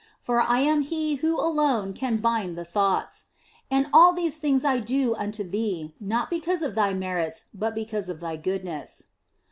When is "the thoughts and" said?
2.57-3.85